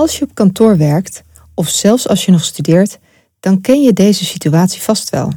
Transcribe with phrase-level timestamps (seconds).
[0.00, 1.22] Als je op kantoor werkt,
[1.54, 2.98] of zelfs als je nog studeert,
[3.40, 5.32] dan ken je deze situatie vast wel.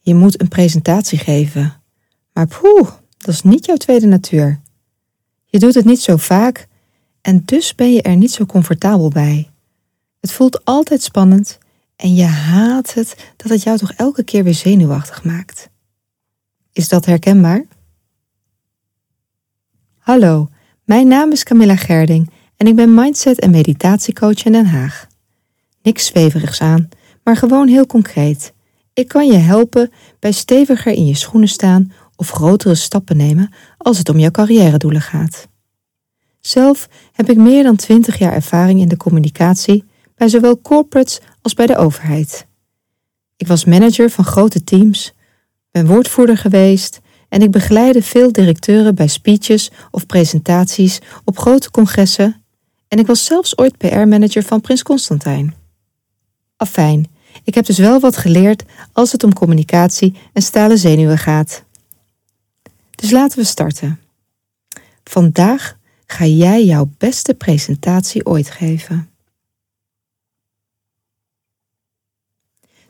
[0.00, 1.82] Je moet een presentatie geven.
[2.32, 4.60] Maar poeh, dat is niet jouw tweede natuur.
[5.44, 6.68] Je doet het niet zo vaak
[7.20, 9.50] en dus ben je er niet zo comfortabel bij.
[10.20, 11.58] Het voelt altijd spannend
[11.96, 15.68] en je haat het dat het jou toch elke keer weer zenuwachtig maakt.
[16.72, 17.64] Is dat herkenbaar?
[19.98, 20.48] Hallo,
[20.84, 25.06] mijn naam is Camilla Gerding en ik ben mindset- en meditatiecoach in Den Haag.
[25.82, 26.88] Niks zweverigs aan,
[27.24, 28.52] maar gewoon heel concreet.
[28.92, 33.98] Ik kan je helpen bij steviger in je schoenen staan of grotere stappen nemen als
[33.98, 35.48] het om jouw carrière-doelen gaat.
[36.40, 41.54] Zelf heb ik meer dan 20 jaar ervaring in de communicatie bij zowel corporates als
[41.54, 42.46] bij de overheid.
[43.36, 45.12] Ik was manager van grote teams,
[45.70, 52.44] ben woordvoerder geweest en ik begeleide veel directeuren bij speeches of presentaties op grote congressen
[52.88, 55.54] en ik was zelfs ooit PR-manager van Prins Constantijn.
[56.56, 57.06] Afijn,
[57.44, 58.62] ik heb dus wel wat geleerd
[58.92, 61.64] als het om communicatie en stalen zenuwen gaat.
[62.90, 64.00] Dus laten we starten.
[65.04, 69.10] Vandaag ga jij jouw beste presentatie ooit geven.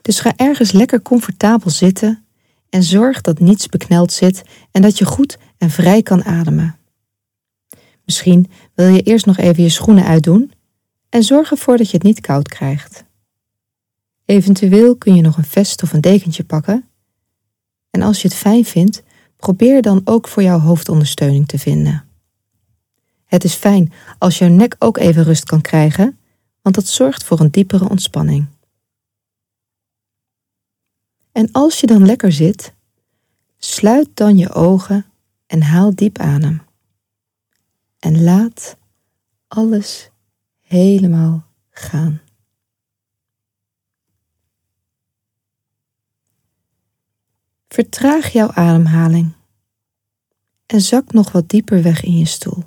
[0.01, 2.25] Dus ga ergens lekker comfortabel zitten
[2.69, 6.77] en zorg dat niets bekneld zit en dat je goed en vrij kan ademen.
[8.07, 10.51] Misschien wil je eerst nog even je schoenen uitdoen
[11.09, 13.03] en zorg ervoor dat je het niet koud krijgt.
[14.25, 16.85] Eventueel kun je nog een vest of een dekentje pakken.
[17.89, 19.03] En als je het fijn vindt,
[19.37, 22.05] probeer dan ook voor jouw hoofdondersteuning te vinden.
[23.25, 26.17] Het is fijn als jouw nek ook even rust kan krijgen,
[26.61, 28.45] want dat zorgt voor een diepere ontspanning.
[31.31, 32.73] En als je dan lekker zit,
[33.57, 35.05] sluit dan je ogen
[35.47, 36.66] en haal diep adem.
[37.99, 38.77] En laat
[39.47, 40.09] alles
[40.61, 42.21] helemaal gaan.
[47.67, 49.35] Vertraag jouw ademhaling
[50.65, 52.63] en zak nog wat dieper weg in je stoel.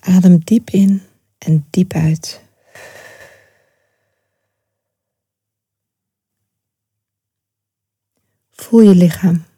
[0.00, 1.02] Adem diep in
[1.38, 2.42] en diep uit.
[8.50, 9.49] Voel je lichaam.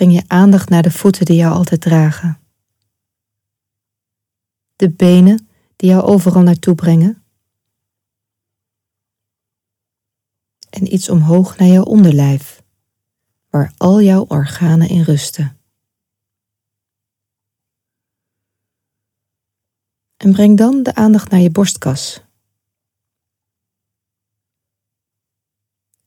[0.00, 2.40] Breng je aandacht naar de voeten die jou altijd dragen.
[4.76, 7.22] De benen die jou overal naartoe brengen.
[10.70, 12.62] En iets omhoog naar jouw onderlijf,
[13.50, 15.58] waar al jouw organen in rusten.
[20.16, 22.24] En breng dan de aandacht naar je borstkas.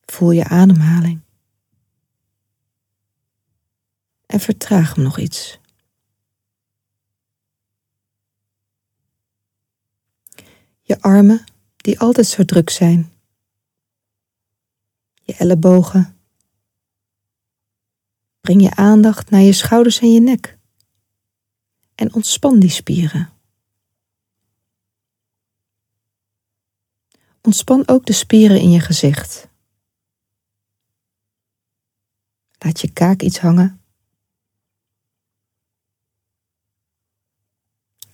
[0.05, 1.22] Voel je ademhaling.
[4.33, 5.59] En vertraag hem nog iets.
[10.81, 11.43] Je armen
[11.75, 13.13] die altijd zo druk zijn.
[15.23, 16.17] Je ellebogen.
[18.41, 20.57] Breng je aandacht naar je schouders en je nek.
[21.95, 23.33] En ontspan die spieren.
[27.41, 29.47] Ontspan ook de spieren in je gezicht.
[32.57, 33.82] Laat je kaak iets hangen.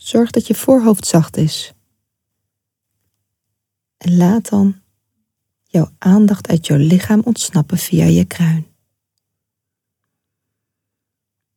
[0.09, 1.74] Zorg dat je voorhoofd zacht is.
[3.97, 4.81] En laat dan
[5.64, 8.68] jouw aandacht uit jouw lichaam ontsnappen via je kruin.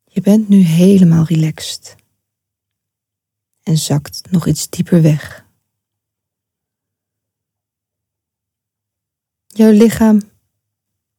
[0.04, 1.96] Je bent nu helemaal relaxed
[3.62, 5.46] en zakt nog iets dieper weg.
[9.46, 10.20] Jouw lichaam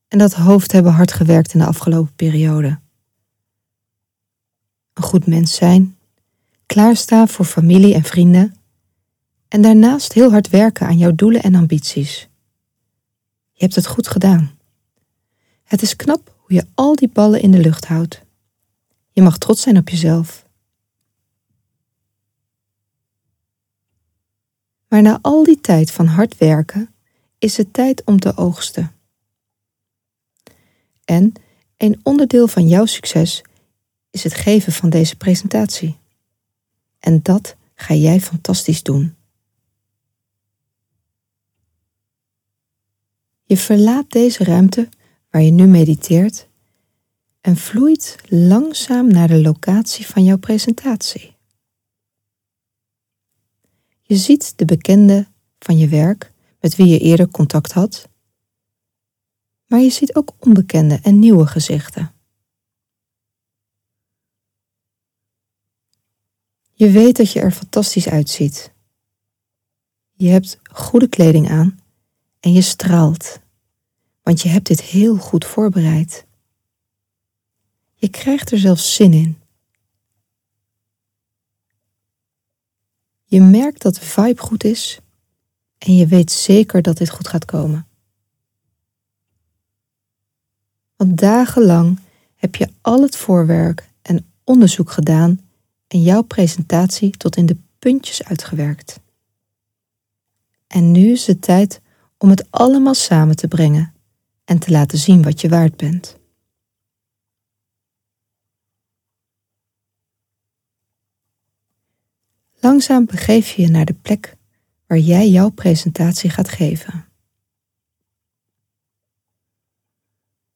[0.07, 2.79] en dat hoofd hebben hard gewerkt in de afgelopen periode.
[4.93, 5.92] Een goed mens zijn,
[6.65, 8.55] klaarstaan voor familie en vrienden
[9.47, 12.29] en daarnaast heel hard werken aan jouw doelen en ambities.
[13.51, 14.51] Je hebt het goed gedaan.
[15.63, 18.21] Het is knap hoe je al die ballen in de lucht houdt.
[19.11, 20.45] Je mag trots zijn op jezelf.
[24.87, 26.93] Maar na al die tijd van hard werken
[27.37, 28.95] is het tijd om te oogsten.
[31.05, 31.33] En
[31.77, 33.41] een onderdeel van jouw succes
[34.09, 36.01] is het geven van deze presentatie.
[37.03, 39.15] En dat ga jij fantastisch doen.
[43.43, 44.89] Je verlaat deze ruimte
[45.29, 46.47] waar je nu mediteert
[47.41, 51.35] en vloeit langzaam naar de locatie van jouw presentatie.
[54.01, 55.27] Je ziet de bekende
[55.59, 58.11] van je werk met wie je eerder contact had
[59.73, 62.12] maar je ziet ook onbekende en nieuwe gezichten.
[66.73, 68.71] Je weet dat je er fantastisch uitziet.
[70.11, 71.79] Je hebt goede kleding aan
[72.39, 73.39] en je straalt,
[74.21, 76.25] want je hebt dit heel goed voorbereid.
[77.95, 79.37] Je krijgt er zelfs zin in.
[83.23, 84.99] Je merkt dat de vibe goed is
[85.77, 87.87] en je weet zeker dat dit goed gaat komen.
[90.95, 91.99] Want dagenlang
[92.35, 95.42] heb je al het voorwerk en onderzoek gedaan
[95.93, 98.99] en jouw presentatie tot in de puntjes uitgewerkt.
[100.67, 101.81] En nu is het tijd
[102.17, 103.93] om het allemaal samen te brengen
[104.45, 106.17] en te laten zien wat je waard bent.
[112.59, 114.35] Langzaam begeef je je naar de plek
[114.87, 117.05] waar jij jouw presentatie gaat geven.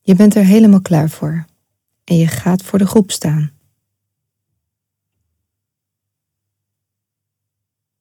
[0.02, 1.46] Je bent er helemaal klaar voor
[2.04, 3.57] en je gaat voor de groep staan.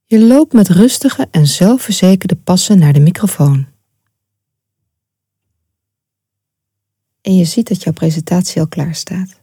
[0.09, 3.67] Je loopt met rustige en zelfverzekerde passen naar de microfoon.
[7.21, 9.41] En je ziet dat jouw presentatie al klaar staat.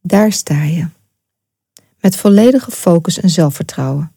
[0.00, 0.88] Daar sta je,
[2.00, 4.12] met volledige focus en zelfvertrouwen.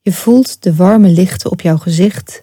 [0.00, 2.42] Je voelt de warme lichten op jouw gezicht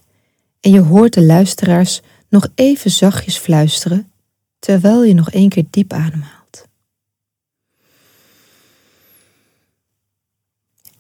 [0.60, 4.12] en je hoort de luisteraars nog even zachtjes fluisteren
[4.60, 6.41] terwijl je nog één keer diep ademhaalt.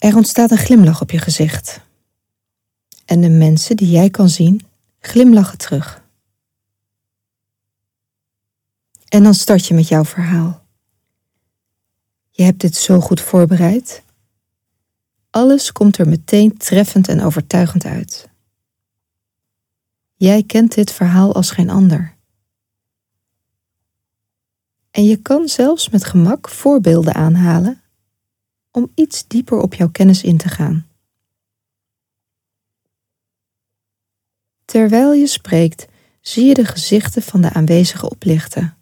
[0.01, 1.81] Er ontstaat een glimlach op je gezicht.
[3.05, 4.65] En de mensen die jij kan zien
[4.99, 6.03] glimlachen terug.
[9.07, 10.65] En dan start je met jouw verhaal.
[12.29, 14.03] Je hebt dit zo goed voorbereid.
[15.29, 18.29] Alles komt er meteen treffend en overtuigend uit.
[20.15, 22.15] Jij kent dit verhaal als geen ander.
[24.91, 27.80] En je kan zelfs met gemak voorbeelden aanhalen
[28.71, 30.87] om iets dieper op jouw kennis in te gaan.
[34.65, 35.87] Terwijl je spreekt,
[36.21, 38.77] zie je de gezichten van de aanwezigen oplichten.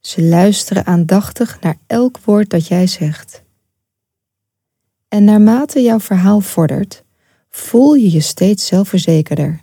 [0.00, 3.42] Ze luisteren aandachtig naar elk woord dat jij zegt.
[5.08, 7.02] En naarmate jouw verhaal vordert,
[7.50, 9.62] voel je je steeds zelfverzekerder.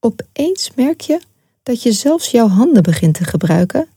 [0.00, 1.20] Opeens merk je
[1.62, 3.88] dat je zelfs jouw handen begint te gebruiken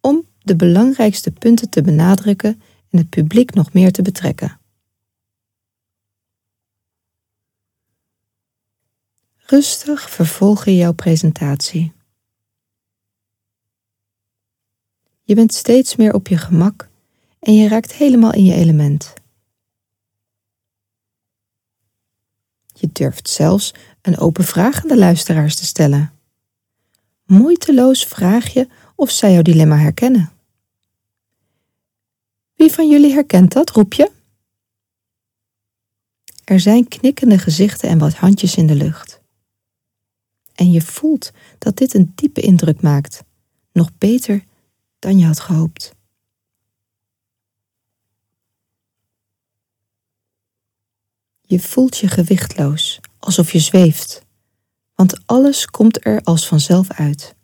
[0.00, 4.60] om de belangrijkste punten te benadrukken en het publiek nog meer te betrekken.
[9.36, 11.92] Rustig vervolg je jouw presentatie.
[15.22, 16.88] Je bent steeds meer op je gemak
[17.38, 19.12] en je raakt helemaal in je element.
[22.74, 26.12] Je durft zelfs een open vraag aan de luisteraars te stellen.
[27.24, 28.68] Moeiteloos vraag je
[29.02, 30.32] of zij jouw dilemma herkennen.
[32.54, 34.10] Wie van jullie herkent dat, roep je?
[36.44, 39.20] Er zijn knikkende gezichten en wat handjes in de lucht.
[40.54, 43.24] En je voelt dat dit een diepe indruk maakt,
[43.72, 44.44] nog beter
[44.98, 45.94] dan je had gehoopt.
[51.40, 54.22] Je voelt je gewichtloos, alsof je zweeft,
[54.94, 57.34] want alles komt er als vanzelf uit.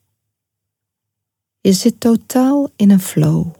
[1.68, 3.54] Je zit totaal in een flow.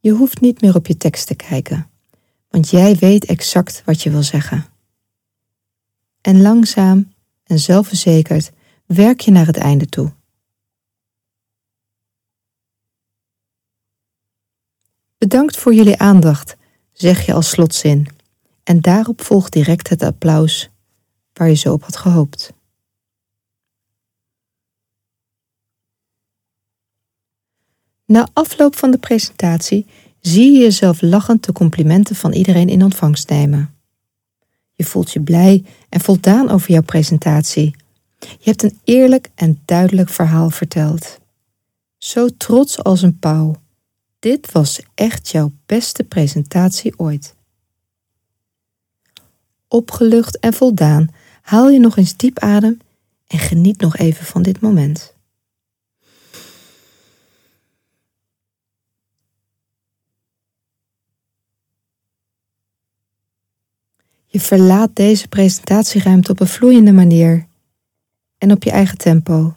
[0.00, 1.90] Je hoeft niet meer op je tekst te kijken,
[2.48, 4.66] want jij weet exact wat je wil zeggen.
[6.20, 7.12] En langzaam
[7.44, 8.52] en zelfverzekerd
[8.86, 10.12] werk je naar het einde toe.
[15.20, 16.56] Bedankt voor jullie aandacht,
[16.92, 18.08] zeg je als slotzin,
[18.62, 20.70] en daarop volgt direct het applaus
[21.32, 22.52] waar je zo op had gehoopt.
[28.04, 29.86] Na afloop van de presentatie
[30.20, 33.74] zie je jezelf lachend de complimenten van iedereen in ontvangst nemen.
[34.74, 37.76] Je voelt je blij en voldaan over jouw presentatie.
[38.18, 41.18] Je hebt een eerlijk en duidelijk verhaal verteld.
[41.98, 43.54] Zo trots als een pauw.
[44.20, 47.34] Dit was echt jouw beste presentatie ooit.
[49.68, 51.08] Opgelucht en voldaan
[51.42, 52.80] haal je nog eens diep adem
[53.26, 55.14] en geniet nog even van dit moment.
[64.26, 67.46] Je verlaat deze presentatieruimte op een vloeiende manier
[68.38, 69.56] en op je eigen tempo.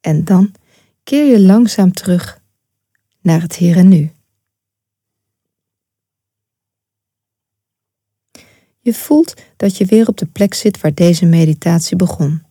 [0.00, 0.54] En dan
[1.02, 2.42] keer je langzaam terug
[3.24, 4.10] naar het hier en nu.
[8.80, 12.42] Je voelt dat je weer op de plek zit waar deze meditatie begon.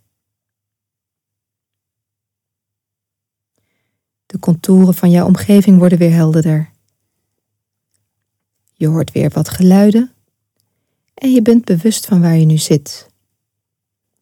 [4.26, 6.72] De contouren van jouw omgeving worden weer helderder.
[8.74, 10.12] Je hoort weer wat geluiden
[11.14, 13.10] en je bent bewust van waar je nu zit.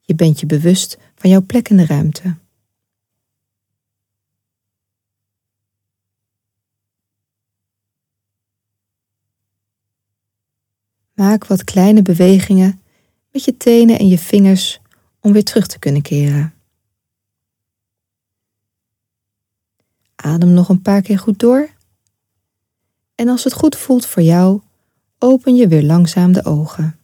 [0.01, 2.35] Je bent je bewust van jouw plek in de ruimte.
[11.21, 12.81] Maak wat kleine bewegingen
[13.31, 14.79] met je tenen en je vingers
[15.19, 16.53] om weer terug te kunnen keren.
[20.15, 21.69] Adem nog een paar keer goed door.
[23.15, 24.61] En als het goed voelt voor jou,
[25.19, 26.99] open je weer langzaam de ogen.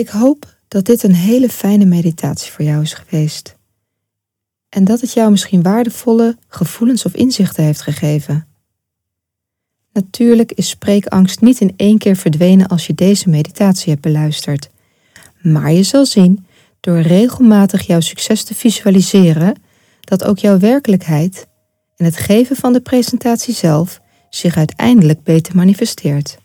[0.00, 3.56] Ik hoop dat dit een hele fijne meditatie voor jou is geweest.
[4.68, 8.46] En dat het jou misschien waardevolle gevoelens of inzichten heeft gegeven.
[9.92, 14.70] Natuurlijk is spreekangst niet in één keer verdwenen als je deze meditatie hebt beluisterd.
[15.42, 16.46] Maar je zal zien,
[16.80, 19.62] door regelmatig jouw succes te visualiseren,
[20.00, 21.46] dat ook jouw werkelijkheid
[21.96, 26.39] en het geven van de presentatie zelf zich uiteindelijk beter manifesteert.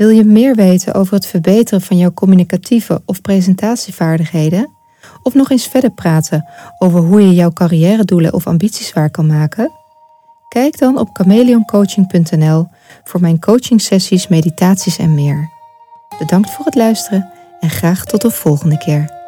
[0.00, 4.70] Wil je meer weten over het verbeteren van jouw communicatieve of presentatievaardigheden?
[5.22, 9.72] Of nog eens verder praten over hoe je jouw carrière-doelen of ambities waar kan maken?
[10.48, 12.66] Kijk dan op chameleoncoaching.nl
[13.04, 15.50] voor mijn coachingsessies, meditaties en meer.
[16.18, 17.30] Bedankt voor het luisteren
[17.60, 19.19] en graag tot de volgende keer.